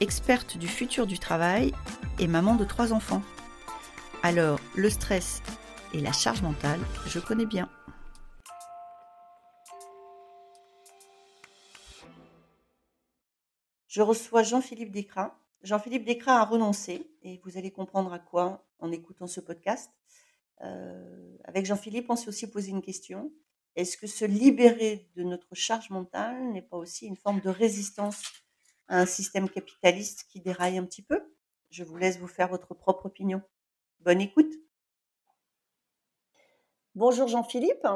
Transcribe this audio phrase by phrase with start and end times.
[0.00, 1.72] experte du futur du travail
[2.18, 3.22] et maman de trois enfants.
[4.22, 5.42] Alors, le stress
[5.92, 7.68] et la charge mentale, je connais bien.
[13.88, 15.34] Je reçois Jean-Philippe Descras.
[15.62, 19.90] Jean-Philippe Descras a renoncé et vous allez comprendre à quoi en écoutant ce podcast.
[20.60, 23.32] Euh, avec Jean-Philippe, on s'est aussi posé une question.
[23.74, 28.22] Est-ce que se libérer de notre charge mentale n'est pas aussi une forme de résistance
[28.88, 31.20] à un système capitaliste qui déraille un petit peu
[31.70, 33.42] Je vous laisse vous faire votre propre opinion.
[34.00, 34.52] Bonne écoute.
[36.94, 37.86] Bonjour Jean-Philippe.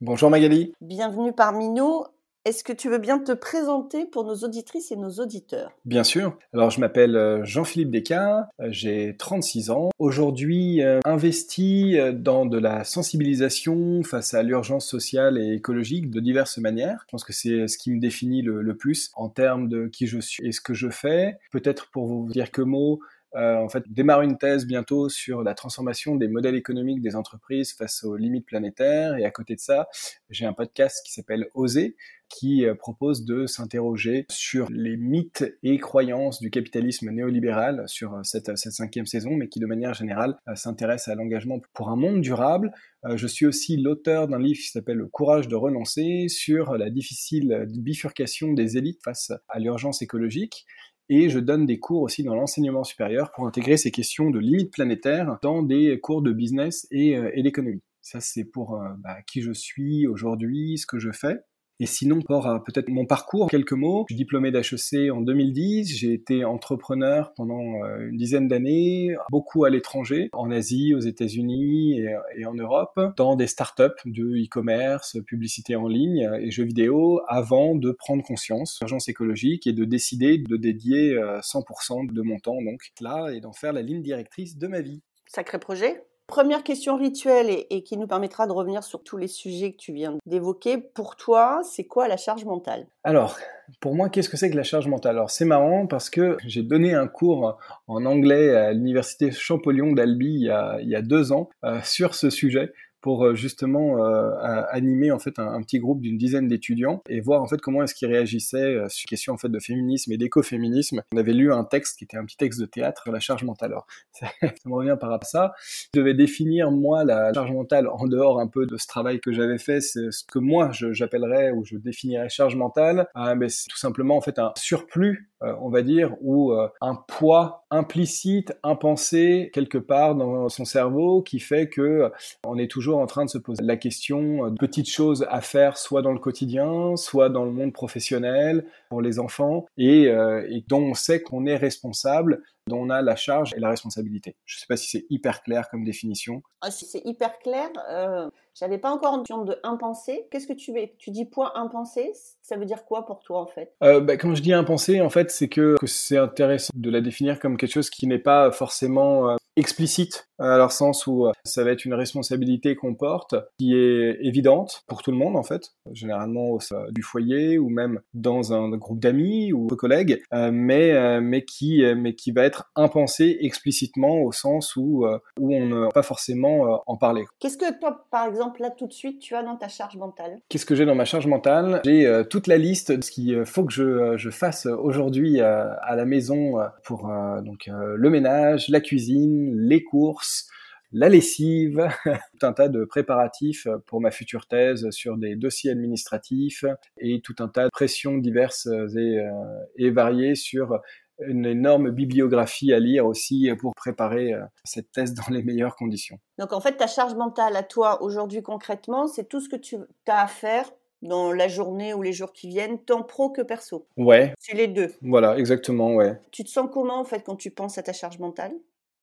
[0.00, 0.74] Bonjour Magali.
[0.80, 2.04] Bienvenue parmi nous.
[2.46, 5.72] Est-ce que tu veux bien te présenter pour nos auditrices et nos auditeurs?
[5.84, 6.38] Bien sûr.
[6.54, 9.90] Alors je m'appelle euh, Jean-Philippe Descartes, euh, j'ai 36 ans.
[9.98, 16.56] Aujourd'hui euh, investi dans de la sensibilisation face à l'urgence sociale et écologique de diverses
[16.56, 17.04] manières.
[17.08, 20.18] Je pense que c'est ce qui me définit le, plus en termes de qui je
[20.18, 21.36] suis et ce que je fais.
[21.52, 23.00] Peut-être pour vous dire que mots,
[23.34, 28.02] en fait, démarre une thèse bientôt sur la transformation des modèles économiques des entreprises face
[28.04, 29.16] aux limites planétaires.
[29.16, 29.88] Et à côté de ça,
[30.30, 31.96] j'ai un podcast qui s'appelle Oser,
[32.30, 38.20] qui euh, propose de s'interroger sur les mythes et croyances du capitalisme néolibéral sur euh,
[38.22, 42.72] cette, cinquième saison, mais qui de manière générale s'intéresse à l'engagement pour un monde durable.
[43.14, 47.66] Je suis aussi l'auteur d'un livre qui s'appelle Le courage de renoncer sur la difficile
[47.68, 50.66] bifurcation des élites face à l'urgence écologique
[51.10, 54.72] et je donne des cours aussi dans l'enseignement supérieur pour intégrer ces questions de limites
[54.72, 57.82] planétaires dans des cours de business et, euh, d'économie.
[58.00, 61.40] Ça, c'est pour euh, bah, qui je suis aujourd'hui, ce que je fais.
[61.80, 64.04] Et sinon, pour peut-être mon parcours, quelques mots.
[64.08, 65.96] Je suis diplômé d'HEC en 2010.
[65.98, 72.00] J'ai été entrepreneur pendant euh, une dizaine d'années, beaucoup à l'étranger, en Asie, aux États-Unis
[72.36, 77.74] et, en Europe, dans des startups de e-commerce, publicité en ligne et jeux vidéo, avant
[77.74, 82.60] de prendre conscience l'urgence écologique et de décider de dédier 100% euh, de mon temps
[82.62, 85.02] donc là et d'en faire la ligne directrice de ma vie.
[85.26, 86.04] Sacré projet.
[86.30, 89.92] Première question rituelle et, qui nous permettra de revenir sur tous les sujets que tu
[89.92, 90.78] viens d'évoquer.
[90.78, 92.86] Pour toi, c'est quoi la charge mentale?
[93.02, 93.36] Alors,
[93.80, 95.16] pour moi, qu'est-ce que c'est que la charge mentale?
[95.16, 97.58] Alors, c'est marrant parce que j'ai donné un cours
[97.88, 100.46] en anglais à l'université Champollion d'Albi
[100.80, 104.30] il, y a deux ans euh, sur ce sujet pour euh, justement euh,
[104.70, 107.94] animer en fait un, petit groupe d'une dizaine d'étudiants et voir en fait comment est-ce
[107.94, 111.02] qu'ils réagissaient euh, sur question en fait de féminisme et d'écoféminisme.
[111.12, 113.72] On avait lu un texte qui était un petit texte de théâtre, la charge mentale.
[113.72, 114.26] Alors ça,
[114.66, 115.52] me revient par rapport à ça.
[115.94, 119.32] Je devais définir moi la charge mentale en dehors un peu de ce travail que
[119.32, 123.06] j'avais fait, c'est ce que moi j'appellerais ou je définirais charge mentale.
[123.16, 126.52] Euh, mais c'est tout simplement en fait un surplus on va dire, ou
[126.82, 132.12] un poids implicite, impensé quelque part dans son cerveau qui fait que
[132.46, 135.76] on est toujours en train de se poser la question de petites choses à faire,
[135.76, 140.82] soit dans le quotidien, soit dans le monde professionnel pour les enfants, et, et dont
[140.82, 144.36] on sait qu'on est responsable dont on a la charge et la responsabilité.
[144.46, 146.42] Je ne sais pas si c'est hyper clair comme définition.
[146.62, 150.26] Ah, si c'est hyper clair, euh, j'avais pas encore notion de impensé.
[150.30, 152.12] Qu'est-ce que tu veux Tu dis point impensé,
[152.42, 153.74] ça veut dire quoi pour toi en fait?
[153.82, 157.00] Euh, bah, Quand je dis impensé, en fait, c'est que, que c'est intéressant de la
[157.00, 161.32] définir comme quelque chose qui n'est pas forcément euh, explicite, à leur sens où euh,
[161.44, 165.42] ça va être une responsabilité qu'on porte, qui est évidente pour tout le monde en
[165.42, 170.22] fait, généralement au sein du foyer ou même dans un groupe d'amis ou de collègues,
[170.32, 175.06] euh, mais euh, mais qui mais qui va être impensée explicitement au sens où
[175.38, 177.24] où on ne va pas forcément en parler.
[177.38, 180.40] Qu'est-ce que toi, par exemple, là tout de suite, tu as dans ta charge mentale?
[180.48, 181.80] Qu'est-ce que j'ai dans ma charge mentale?
[181.84, 186.04] J'ai toute la liste de ce qu'il faut que je, je fasse aujourd'hui à la
[186.04, 187.10] maison pour
[187.42, 190.48] donc le ménage, la cuisine les courses,
[190.92, 196.64] la lessive, tout un tas de préparatifs pour ma future thèse sur des dossiers administratifs
[196.98, 199.30] et tout un tas de pressions diverses et, euh,
[199.76, 200.80] et variées sur
[201.26, 206.18] une énorme bibliographie à lire aussi pour préparer euh, cette thèse dans les meilleures conditions.
[206.38, 209.76] Donc en fait, ta charge mentale à toi aujourd'hui concrètement, c'est tout ce que tu
[210.06, 210.70] as à faire
[211.02, 213.86] dans la journée ou les jours qui viennent, tant pro que perso.
[213.96, 214.34] Ouais.
[214.38, 214.92] C'est les deux.
[215.02, 216.18] Voilà, exactement, ouais.
[216.30, 218.52] Tu te sens comment en fait quand tu penses à ta charge mentale?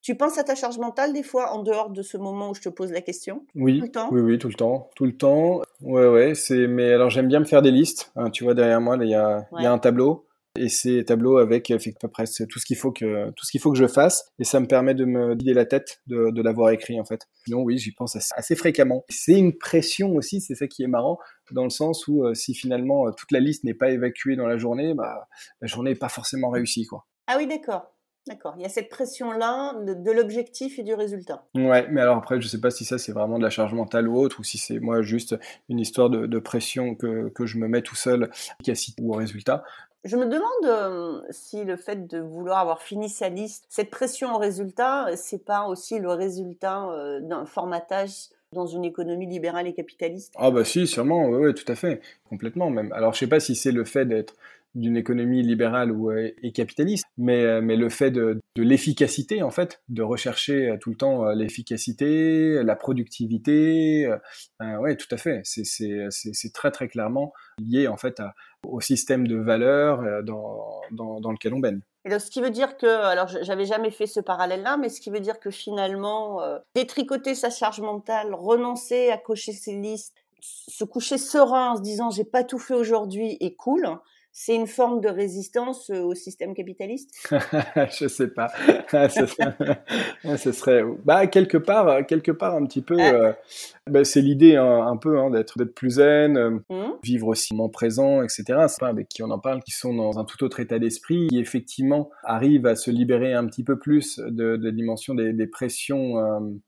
[0.08, 2.62] Tu penses à ta charge mentale des fois en dehors de ce moment où je
[2.62, 3.44] te pose la question?
[3.54, 4.08] Oui, tout le temps?
[4.10, 5.60] oui, oui, tout le temps, tout le temps.
[5.82, 6.34] Ouais, ouais.
[6.34, 6.66] C'est.
[6.66, 8.10] Mais alors j'aime bien me faire des listes.
[8.16, 10.24] Hein, tu vois derrière moi, il y a, y a un tableau
[10.56, 13.60] et ces tableaux avec à peu près tout ce qu'il faut que tout ce qu'il
[13.60, 16.42] faut que je fasse et ça me permet de me vider la tête de, de
[16.42, 17.26] l'avoir écrit en fait.
[17.44, 19.04] Sinon oui, j'y pense assez, fréquemment.
[19.10, 21.18] C'est une pression aussi, c'est ça qui est marrant
[21.50, 24.46] dans le sens où euh, si finalement euh, toute la liste n'est pas évacuée dans
[24.46, 25.28] la journée, bah
[25.60, 27.04] la journée n'est pas forcément réussie quoi.
[27.26, 27.92] Ah oui, d'accord.
[28.28, 31.46] D'accord, il y a cette pression-là de, l'objectif et du résultat.
[31.54, 33.72] Ouais, mais alors après, je ne sais pas si ça c'est vraiment de la charge
[33.72, 35.34] mentale ou autre, ou si c'est moi juste
[35.70, 38.30] une histoire de, pression que, que, je me mets tout seul,
[38.60, 39.64] efficacité ou au résultat.
[40.04, 44.34] Je me demande euh, si le fait de vouloir avoir fini sa liste, cette pression
[44.34, 49.74] au résultat, c'est pas aussi le résultat euh, d'un formatage dans une économie libérale et
[49.74, 50.34] capitaliste?
[50.36, 52.92] Ah bah si, sûrement, oui, tout à fait, complètement même.
[52.92, 54.34] Alors je sais pas si c'est le fait d'être
[54.74, 59.50] d'une économie libérale ou euh, et capitaliste, mais, mais le fait de, de l'efficacité en
[59.50, 64.08] fait, de rechercher tout le temps l'efficacité, la productivité,
[64.62, 65.40] euh, ouais, tout à fait.
[65.44, 68.34] C'est très très clairement lié en fait à,
[68.66, 71.80] au système de valeurs euh, dans, dans, dans, lequel on baigne.
[72.04, 75.00] Et donc, ce qui veut dire que, alors j'avais jamais fait ce parallèle-là, mais ce
[75.00, 80.14] qui veut dire que finalement, euh, détricoter sa charge mentale, renoncer à cocher ses listes,
[80.40, 83.88] se coucher serein en se disant j'ai pas tout fait aujourd'hui et cool,
[84.32, 87.28] c'est une forme de résistance euh, au système capitaliste?
[87.98, 88.48] Je sais pas.
[88.88, 92.96] Ce serait, bah quelque part, quelque part un petit peu.
[93.00, 93.12] Ah.
[93.12, 93.32] Euh,
[93.88, 96.92] bah, c'est l'idée hein, un peu hein, d'être d'être plus zen, euh, mmh.
[97.02, 98.44] vivre aussi moment présent, etc.
[98.68, 101.26] C'est pas avec qui on en parle, qui sont dans un tout autre état d'esprit,
[101.28, 105.46] qui effectivement arrivent à se libérer un petit peu plus de, de dimension des, des
[105.46, 106.14] pressions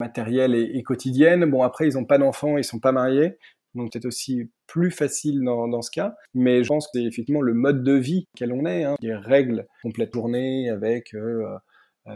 [0.00, 1.48] matérielles et, et, quotidiennes.
[1.48, 3.36] Bon après ils ont pas d'enfants, ils sont pas mariés,
[3.74, 6.14] donc peut-être aussi plus facile dans, ce cas.
[6.34, 9.14] Mais je pense que c'est effectivement le mode de vie quel on est, hein, les
[9.14, 11.58] règles complète journée avec euh, euh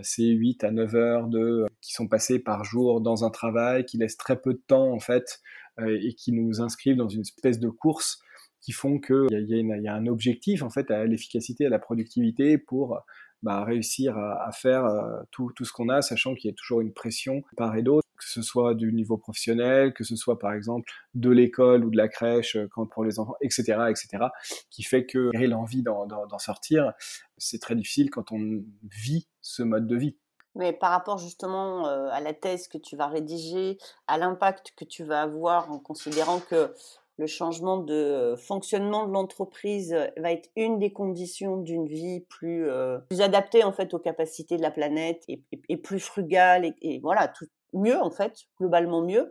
[0.03, 3.85] ces 8 à 9 heures de, euh, qui sont passées par jour dans un travail,
[3.85, 5.41] qui laissent très peu de temps en fait
[5.85, 8.23] et qui nous inscrivent dans une espèce de course
[8.61, 12.59] qui font qu'il y, y, a un objectif en fait à l'efficacité, à la productivité
[12.59, 13.01] pour
[13.43, 14.89] bah, réussir à, faire
[15.33, 18.25] tout, ce qu'on a, sachant qu'il y a toujours une pression part et d'autre que
[18.25, 22.09] ce soit du niveau professionnel, que ce soit par exemple de l'école ou de la
[22.09, 24.27] crèche euh, quand pour les enfants, etc., etc.,
[24.71, 26.93] qui fait que l'envie d'en sortir,
[27.39, 30.17] c'est très difficile quand on vit ce mode de vie.
[30.57, 34.85] Mais par rapport justement euh, à la thèse que tu vas rédiger, à l'impact que
[34.85, 36.73] tu vas avoir en considérant que
[37.17, 42.99] le changement de fonctionnement de l'entreprise va être une des conditions d'une vie plus, euh,
[42.99, 47.47] plus adaptée en fait aux capacités de la planète et, plus frugale et voilà tout,
[47.75, 49.31] mieux en fait, globalement mieux.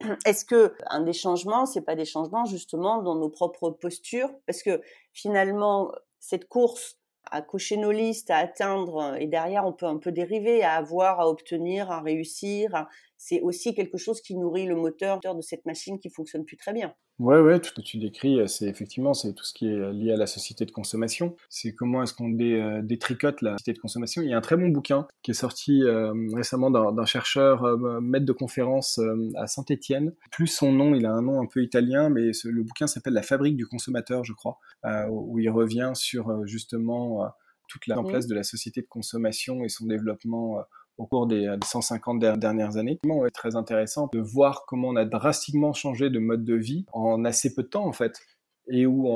[0.26, 4.30] Est-ce que un des changements, c'est pas des changements justement dans nos propres postures?
[4.46, 4.80] Parce que
[5.12, 6.98] finalement, cette course
[7.30, 11.20] à cocher nos listes, à atteindre, et derrière on peut un peu dériver, à avoir,
[11.20, 12.86] à obtenir, à réussir,
[13.24, 16.72] c'est aussi quelque chose qui nourrit le moteur de cette machine qui fonctionne plus très
[16.72, 16.92] bien.
[17.20, 19.92] Ouais, ouais, tout ce que tu décris, euh, c'est effectivement c'est tout ce qui est
[19.92, 21.36] lié à la société de consommation.
[21.48, 24.22] C'est comment est-ce qu'on dé, euh, détricote la société de consommation.
[24.22, 28.26] Il y a un très bon bouquin qui est sorti euh, récemment d'un chercheur maître
[28.26, 29.00] de conférence
[29.36, 30.14] à Saint-Étienne.
[30.32, 33.22] Plus son nom, il a un nom un peu italien, mais le bouquin s'appelle La
[33.22, 34.58] fabrique du consommateur, je crois,
[35.10, 37.30] où il revient sur justement
[37.68, 40.64] toute la en place de la société de consommation et son développement
[40.98, 42.98] au cours des 150 euh, dernières années.
[43.04, 47.24] C'est très intéressant de voir comment on a drastiquement changé de mode de vie en
[47.24, 48.20] assez peu de temps en fait.
[48.68, 49.08] Et où,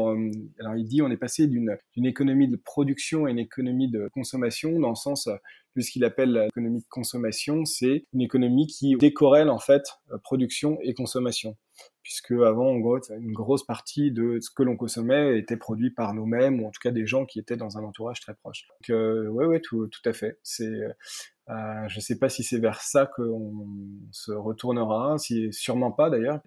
[0.59, 4.81] alors il dit, on est passé d'une économie de production à une économie de consommation,
[4.81, 5.37] dans le sens, euh,
[5.77, 10.19] de ce qu'il appelle l'économie de consommation, c'est une économie qui décorrèle en fait euh,
[10.19, 11.57] production et consommation
[12.03, 16.15] puisque avant, en gros, une grosse partie de ce que l'on consommait était produit par
[16.15, 18.65] nous-mêmes, ou en tout cas des gens qui étaient dans un entourage très proche.
[18.69, 20.39] Donc, euh, ouais, tout, tout à fait.
[20.45, 20.71] C'est,
[21.49, 23.55] euh, je ne sais pas si c'est vers ça qu'on
[24.11, 26.41] se retournera, si sûrement pas d'ailleurs.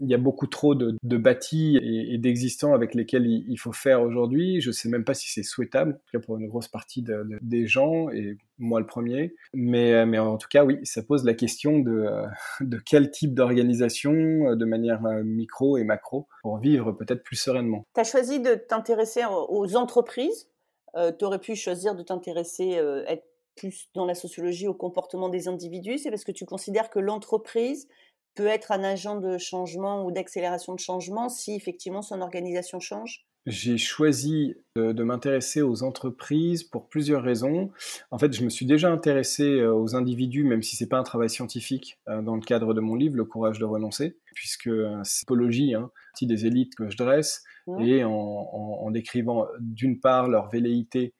[0.00, 4.02] Il y a beaucoup trop de, de bâtis et, d'existants avec lesquels il, faut faire
[4.02, 4.60] aujourd'hui.
[4.60, 8.10] Je ne sais même pas si c'est souhaitable, pour une grosse partie de, des gens
[8.10, 9.34] et moi le premier.
[9.54, 12.06] Mais, mais en tout cas, oui, ça pose la question de,
[12.60, 17.86] de quel type d'organisation, de manière euh, micro et macro, pour vivre peut-être plus sereinement.
[17.94, 20.48] Tu as choisi de t'intéresser aux entreprises.
[20.96, 25.28] Euh, tu aurais pu choisir de t'intéresser, euh, être plus dans la sociologie au comportement
[25.28, 27.88] des individus, c'est parce que tu considères que l'entreprise
[28.34, 33.26] peut être un agent de changement ou d'accélération de changement si effectivement son organisation change?
[33.46, 37.70] J'ai choisi de, m'intéresser aux entreprises pour plusieurs raisons.
[38.10, 41.04] En fait, je me suis déjà intéressé euh, aux individus, même si c'est pas un
[41.04, 45.00] travail scientifique, euh, dans le cadre de mon livre, Le courage de renoncer, puisque euh,
[45.04, 47.44] c'est psychologie, hein, des élites que je dresse,
[47.80, 51.14] et en, en, en décrivant d'une part leur velléité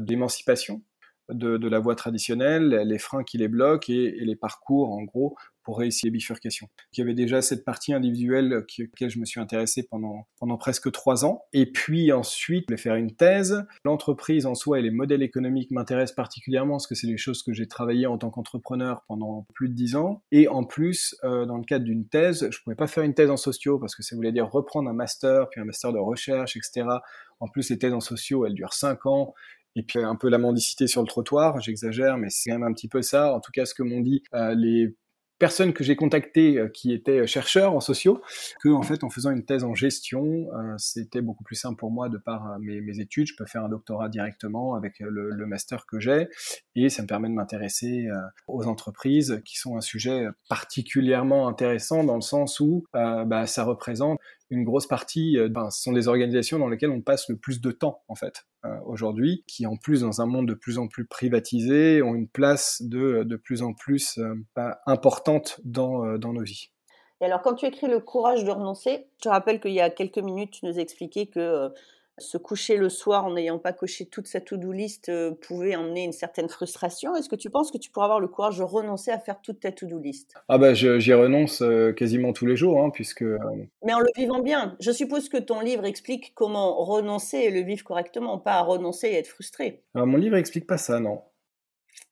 [0.00, 0.82] d'émancipation,
[1.30, 5.78] de, la voie traditionnelle, les freins qui les bloquent et, les parcours, en gros, pour
[5.78, 6.68] réussir les bifurcations.
[6.94, 10.56] Il y avait déjà cette partie individuelle à laquelle je me suis intéressé pendant, pendant
[10.56, 11.42] presque trois ans.
[11.52, 13.66] Et puis ensuite, je vais faire une thèse.
[13.84, 17.52] L'entreprise en soi et les modèles économiques m'intéressent particulièrement parce que c'est des choses que
[17.52, 20.22] j'ai travaillé en tant qu'entrepreneur pendant plus de dix ans.
[20.32, 23.30] Et en plus, euh, dans le cadre d'une thèse, je pouvais pas faire une thèse
[23.30, 26.56] en sociaux parce que ça voulait dire reprendre un master, puis un master de recherche,
[26.56, 26.86] etc.
[27.40, 29.34] En plus, les thèses en sociaux, elles durent cinq ans
[29.76, 32.72] et puis un peu la mendicité sur le trottoir, j'exagère, mais c'est quand même un
[32.72, 33.34] petit peu ça.
[33.34, 34.96] En tout cas, ce que m'ont dit euh, les
[35.38, 38.20] personnes que j'ai contactées euh, qui étaient chercheurs en sociaux,
[38.60, 41.92] que en fait en faisant une thèse en gestion, euh, c'était beaucoup plus simple pour
[41.92, 43.28] moi de par mes, études.
[43.28, 46.28] Je peux faire un doctorat directement avec le, le master que j'ai,
[46.74, 48.08] et ça me permet de m'intéresser
[48.48, 54.18] aux entreprises, qui sont un sujet particulièrement intéressant dans le sens où bah, ça représente
[54.50, 57.60] une grosse partie, euh, ben, ce sont des organisations dans lesquelles on passe le plus
[57.60, 60.88] de temps en fait euh, aujourd'hui, qui en plus dans un monde de plus en
[60.88, 66.32] plus privatisé ont une place de, de plus en plus euh, ben, importante dans, dans
[66.32, 66.70] nos vies.
[67.20, 69.90] Et alors quand tu écris le courage de renoncer, je te rappelle qu'il y a
[69.90, 71.70] quelques minutes tu nous expliquais que
[72.18, 76.04] se coucher le soir en n'ayant pas coché toute sa to-do list euh, pouvait emmener
[76.04, 77.14] une certaine frustration.
[77.16, 79.60] Est-ce que tu penses que tu pourras avoir le courage de renoncer à faire toute
[79.60, 80.34] ta to-do list?
[80.48, 83.22] Ah bah j'y renonce euh, quasiment tous les jours, hein, puisque...
[83.22, 83.38] Euh,
[83.84, 84.76] Mais en le vivant bien.
[84.80, 89.08] Je suppose que ton livre explique comment renoncer et le vivre correctement, pas à renoncer
[89.08, 89.82] et être frustré.
[89.94, 91.22] Alors mon livre explique pas ça, non.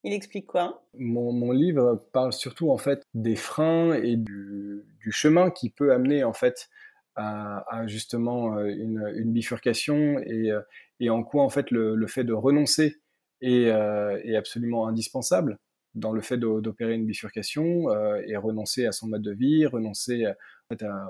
[0.05, 0.85] Il explique quoi?
[0.99, 5.93] Mon, mon, livre parle surtout en fait des freins et du, du chemin qui peut
[5.93, 6.69] amener en fait
[7.16, 10.61] à, justement euh, une, bifurcation et, euh,
[11.00, 13.00] et, en quoi en fait le, fait de renoncer
[13.40, 15.58] est, euh, est, absolument indispensable
[15.94, 17.87] dans le fait d'opérer une bifurcation
[18.26, 20.26] et renoncer à son mode de vie, renoncer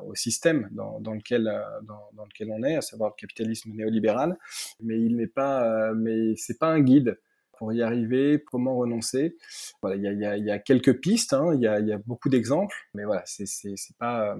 [0.04, 4.38] au système dans, lequel dans, lequel on est, à savoir le capitalisme néolibéral.
[4.78, 7.18] Mais il n'est pas, mais c'est pas un guide
[7.58, 9.36] pour y arriver, comment renoncer.
[9.82, 13.04] Voilà, il y a, quelques pistes, hein, il y, a, y, a, beaucoup d'exemples, mais
[13.04, 14.36] voilà, c'est pas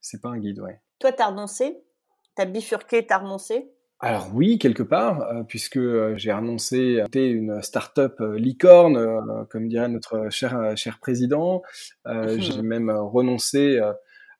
[0.00, 0.80] c'est pas un guide, ouais.
[0.98, 1.82] Toi, t'as renoncé?
[2.34, 3.72] T'as bifurqué, t'as renoncé?
[4.00, 9.68] Alors oui, quelque part, euh, puisque euh, j'ai renoncé à une start-up euh, licorne, comme
[9.68, 11.62] dirait notre cher, cher président.
[12.38, 13.78] j'ai même renoncé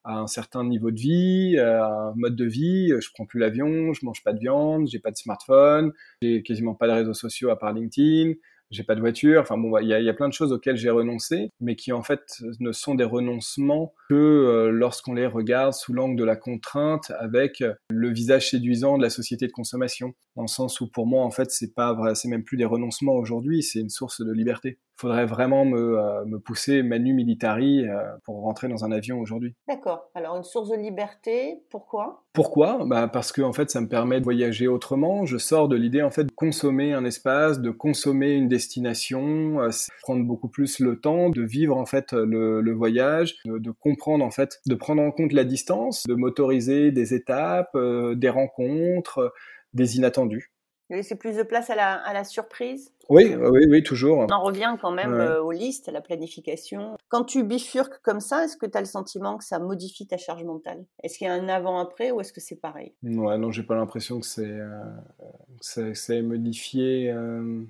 [0.05, 2.93] à un certain niveau de vie, à un mode de vie.
[3.01, 6.75] Je prends plus l'avion, je mange pas de viande, j'ai pas de smartphone, j'ai quasiment
[6.75, 8.35] pas de réseaux sociaux à part LinkedIn
[8.71, 9.41] j'ai pas de voiture.
[9.41, 11.91] Enfin bon, il y a, y a, plein de choses auxquelles j'ai renoncé, mais qui
[11.93, 16.37] en fait ne sont des renoncements que euh, lorsqu'on les regarde sous l'angle de la
[16.37, 21.07] contrainte, avec le visage séduisant de la société de consommation, dans le sens où pour
[21.07, 24.25] moi en fait c'est pas vrai, c'est même plus des renoncements aujourd'hui, c'est une source
[24.25, 28.91] de liberté faudrait vraiment me, euh, me pousser manu militari euh, pour rentrer dans un
[28.91, 29.55] avion aujourd'hui.
[29.69, 30.11] D'accord.
[30.15, 32.25] Alors une source de liberté, pourquoi?
[32.33, 32.85] Pourquoi?
[32.85, 35.25] Bah Parce que en fait, ça me permet de voyager autrement.
[35.25, 39.69] Je sors de l'idée en fait de consommer un espace, de consommer une destination, euh,
[40.03, 43.98] prendre beaucoup plus le temps de vivre en fait le, le voyage, de, de, comprendre
[44.07, 49.33] en fait, de prendre en compte la distance, de m'autoriser des étapes, des rencontres,
[49.75, 50.53] des inattendus.
[50.91, 52.95] Laisser plus de place à la, à la surprise?
[53.11, 54.21] Oui, oui, oui, toujours.
[54.21, 56.97] On en revient quand même euh, aux listes, à la planification.
[57.09, 60.17] Quand tu bifurques comme ça, est-ce que tu as le sentiment que ça modifie ta
[60.17, 60.87] charge mentale?
[61.03, 62.95] Est-ce qu'il y a un avant-après ou est-ce que c'est pareil?
[63.03, 67.11] Ouais, non, j'ai pas l'impression que c'est euh, c'est modifié.
[67.11, 67.63] Euh,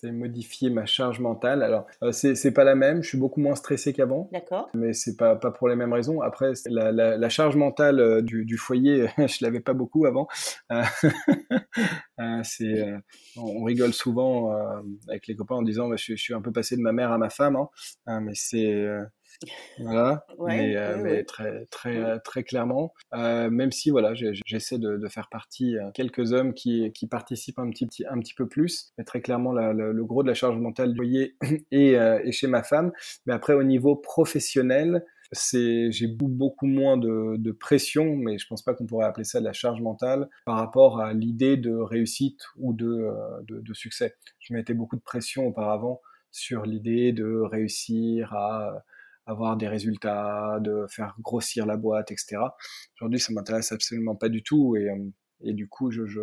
[0.00, 1.62] c'est modifier ma charge mentale.
[1.62, 4.28] Alors, euh, c'est pas la même, je suis beaucoup moins stressé qu'avant.
[4.32, 4.68] D'accord.
[4.74, 6.20] Mais c'est pas, pas pour les mêmes raisons.
[6.20, 10.28] Après, la, la, la charge mentale euh, du, du foyer, je l'avais pas beaucoup avant.
[10.70, 10.82] Euh,
[12.42, 12.92] c'est,
[13.36, 14.52] on rigole souvent
[15.08, 17.12] avec les copains en disant bah, je, je, suis un peu passé de ma mère
[17.12, 17.56] à ma femme,
[18.06, 18.20] hein.
[18.20, 18.86] mais c'est
[19.78, 24.96] voilà, mais, euh, mais très très euh, très clairement, euh, même si voilà, j'essaie de,
[24.96, 29.04] de, faire partie quelques hommes qui, qui participent un petit un petit peu plus, mais
[29.04, 31.36] très clairement la, le gros de la charge mentale du
[31.70, 32.92] est, est chez ma femme.
[33.26, 38.62] Mais après au niveau professionnel, c'est j'ai beaucoup moins de, de, pression, mais je pense
[38.62, 42.40] pas qu'on pourrait appeler ça de la charge mentale par rapport à l'idée de réussite
[42.56, 43.10] ou de,
[43.42, 44.14] de, de succès.
[44.38, 46.00] Je mettais beaucoup de pression auparavant
[46.30, 48.84] sur l'idée de réussir à
[49.26, 52.38] avoir des résultats, de faire grossir la boîte, etc.
[52.98, 55.10] Aujourd'hui, ça m'intéresse absolument pas du tout et, euh,
[55.42, 56.22] et du coup, je, je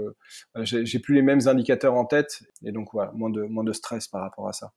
[0.64, 4.08] j'ai plus les mêmes indicateurs en tête et donc voilà, moins de moins de stress
[4.08, 4.74] par rapport à ça.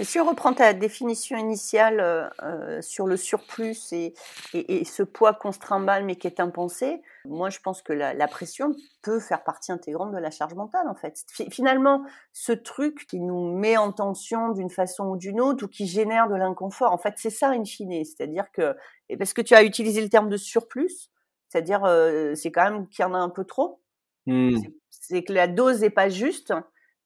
[0.00, 4.14] Et si on reprend ta définition initiale euh, euh, sur le surplus et,
[4.52, 7.92] et, et, ce poids qu'on se trimballe mais qui est impensé, moi je pense que
[7.92, 11.24] la, la, pression peut faire partie intégrante de la charge mentale en fait.
[11.50, 15.86] Finalement, ce truc qui nous met en tension d'une façon ou d'une autre ou qui
[15.86, 18.04] génère de l'inconfort, en fait c'est ça in fine.
[18.04, 18.74] C'est-à-dire que,
[19.08, 21.10] et parce que tu as utilisé le terme de surplus,
[21.48, 23.80] c'est-à-dire euh, c'est quand même qu'il y en a un peu trop,
[24.26, 24.56] mmh.
[24.90, 26.52] c'est que la dose n'est pas juste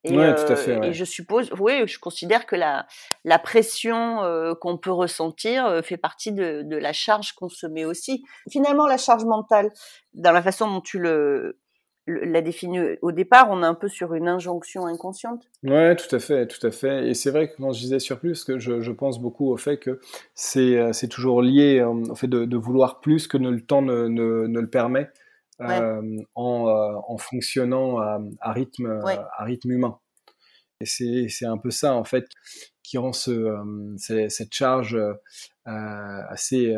[0.05, 2.87] Et, ouais, tout à fait, et je suppose, oui, je considère que la,
[3.25, 4.23] la pression
[4.61, 8.23] qu'on peut ressentir fait partie de, de la charge qu'on se met aussi.
[8.50, 9.71] Finalement, la charge mentale,
[10.14, 11.59] dans la façon dont tu le,
[12.09, 15.49] l'a défini au départ, on est un peu sur une injonction inconsciente?
[15.62, 17.09] Ouais, tout à fait, tout à fait.
[17.09, 19.78] Et c'est vrai que quand je disais surplus, que je, je pense beaucoup au fait
[19.78, 20.00] que
[20.35, 24.09] c'est, c'est toujours lié euh, au fait de, de, vouloir plus que le temps ne,
[24.09, 25.11] ne, ne le permet
[25.60, 29.98] euh, en, euh, en, fonctionnant à, à rythme, à rythme humain.
[30.80, 32.28] Et c'est, un peu ça, en fait,
[32.84, 33.56] qui rend ce,
[34.28, 34.98] cette charge
[35.64, 36.76] assez,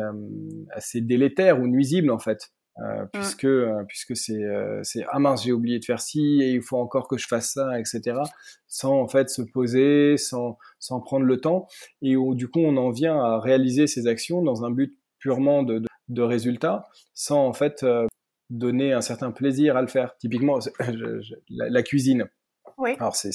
[0.71, 2.51] assez délétère ou nuisible, en fait.
[2.79, 3.07] Euh, mmh.
[3.11, 6.61] puisque euh, puisque c'est euh, c'est ah mince j'ai oublié de faire ci et il
[6.61, 8.17] faut encore que je fasse ça etc
[8.69, 11.67] sans en fait se poser sans sans prendre le temps
[12.01, 15.63] et où, du coup on en vient à réaliser ces actions dans un but purement
[15.63, 17.85] de, de, de résultat sans en fait
[18.51, 20.59] donner un certain plaisir à le faire typiquement
[21.49, 22.29] la, la, cuisine
[22.77, 22.91] oui.
[22.99, 23.31] alors c'est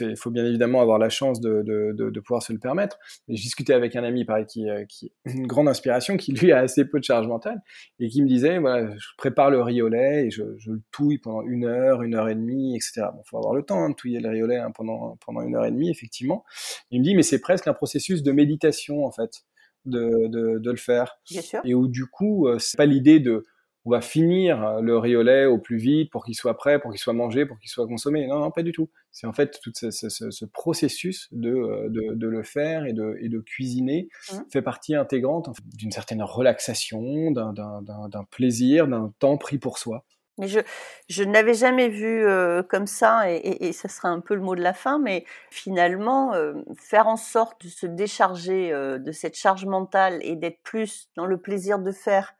[0.00, 2.98] il faut bien évidemment avoir la chance de, de, de, de pouvoir se le permettre.
[3.28, 6.52] Mais je discutais avec un ami, pareil, qui, euh, qui une grande inspiration, qui lui
[6.52, 7.60] a assez peu de charge mentale,
[7.98, 10.82] et qui me disait, voilà, je prépare le riz au lait et je, je le
[10.90, 13.06] touille pendant une heure, une heure et demie, etc.
[13.14, 15.40] Bon, faut avoir le temps hein, de touiller le riz au lait hein, pendant, pendant
[15.40, 16.44] une heure et demie, effectivement.
[16.90, 19.44] Il me dit, mais c'est presque un processus de méditation, en fait,
[19.86, 21.16] de, de, de le faire.
[21.30, 21.60] Bien sûr.
[21.64, 23.44] Et où, du coup, euh, c'est pas l'idée de
[23.84, 27.00] on va finir euh, le riolet au plus vite pour qu'il soit prêt, pour qu'il
[27.00, 28.26] soit mangé, pour qu'il soit consommé.
[28.26, 28.90] Non, non, pas du tout.
[29.10, 32.92] C'est en fait tout ce, ce, ce processus de, euh, de, de, le faire et
[32.92, 34.36] de, et de cuisiner mmh.
[34.52, 40.04] fait partie intégrante en fait, d'une certaine relaxation, d'un plaisir, d'un temps pris pour soi.
[40.40, 40.60] Mais je,
[41.10, 44.40] je n'avais jamais vu euh, comme ça, et, et, et, ça sera un peu le
[44.40, 49.12] mot de la fin, mais finalement, euh, faire en sorte de se décharger euh, de
[49.12, 52.34] cette charge mentale et d'être plus dans le plaisir de faire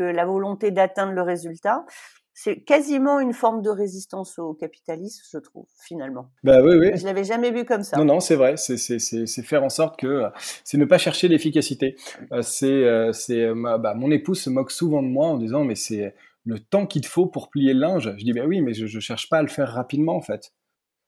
[0.00, 1.84] que la volonté d'atteindre le résultat,
[2.32, 6.30] c'est quasiment une forme de résistance au capitalisme, je trouve, finalement.
[6.42, 6.96] Bah oui, oui.
[6.96, 7.98] Je l'avais jamais vu comme ça.
[7.98, 8.56] Non, non, c'est vrai.
[8.56, 10.24] C'est faire en sorte que
[10.64, 11.96] c'est ne pas chercher l'efficacité.
[12.32, 15.74] Euh, c'est euh, c'est bah, mon épouse se moque souvent de moi en disant mais
[15.74, 16.14] c'est
[16.46, 18.14] le temps qu'il te faut pour plier le linge.
[18.16, 20.54] Je dis bah oui, mais je, je cherche pas à le faire rapidement en fait.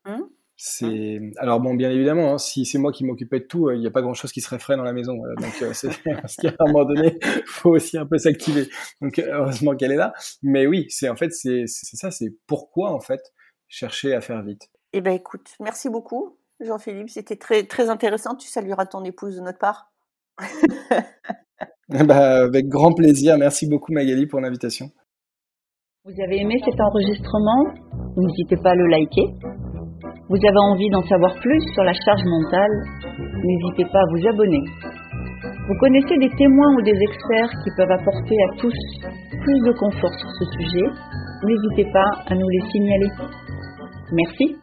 [0.05, 0.29] Hum?
[0.65, 3.87] C'est alors bon, bien évidemment, hein, si c'est moi qui m'occupais de tout, il n'y
[3.89, 5.15] a pas grand chose qui serait frais dans la maison.
[5.41, 5.89] donc euh, c'est
[6.23, 8.69] parce qu'à un moment donné, faut aussi un peu s'activer.
[9.01, 10.13] Donc heureusement qu'elle est là.
[10.45, 13.33] Mais oui, c'est en fait c'est ça, c'est pourquoi en fait
[13.67, 14.71] chercher à faire vite.
[14.93, 17.11] Eh ben écoute, merci beaucoup, Jean-Philippe.
[17.11, 18.37] C'était très très intéressant.
[18.37, 19.91] Tu salueras ton épouse de notre part.
[21.89, 23.37] bah, avec grand plaisir.
[23.37, 24.93] Merci beaucoup Magali pour l'invitation.
[26.05, 27.65] Vous avez aimé cet enregistrement?
[28.17, 29.35] N'hésitez pas à le liker
[30.33, 32.73] vous avez envie d'en savoir plus sur la charge mentale
[33.45, 34.65] N'hésitez pas à vous abonner.
[35.69, 38.73] Vous connaissez des témoins ou des experts qui peuvent apporter à tous
[39.29, 40.89] plus de confort sur ce sujet
[41.45, 43.09] N'hésitez pas à nous les signaler.
[44.11, 44.62] Merci.